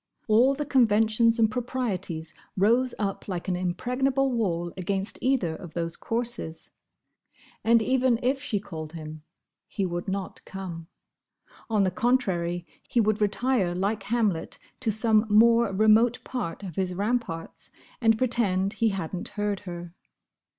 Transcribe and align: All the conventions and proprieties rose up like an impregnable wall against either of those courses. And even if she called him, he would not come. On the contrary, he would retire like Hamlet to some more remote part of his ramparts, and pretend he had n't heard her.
All 0.27 0.55
the 0.55 0.65
conventions 0.65 1.37
and 1.37 1.51
proprieties 1.51 2.33
rose 2.57 2.95
up 2.97 3.27
like 3.27 3.47
an 3.47 3.55
impregnable 3.55 4.31
wall 4.31 4.73
against 4.75 5.19
either 5.21 5.55
of 5.55 5.75
those 5.75 5.95
courses. 5.95 6.71
And 7.63 7.83
even 7.83 8.17
if 8.23 8.41
she 8.41 8.59
called 8.59 8.93
him, 8.93 9.21
he 9.67 9.85
would 9.85 10.07
not 10.07 10.43
come. 10.43 10.87
On 11.69 11.83
the 11.83 11.91
contrary, 11.91 12.65
he 12.89 12.99
would 12.99 13.21
retire 13.21 13.75
like 13.75 14.01
Hamlet 14.01 14.57
to 14.79 14.91
some 14.91 15.27
more 15.29 15.71
remote 15.71 16.23
part 16.23 16.63
of 16.63 16.77
his 16.77 16.95
ramparts, 16.95 17.69
and 18.01 18.17
pretend 18.17 18.73
he 18.73 18.89
had 18.89 19.15
n't 19.15 19.27
heard 19.27 19.59
her. 19.69 19.93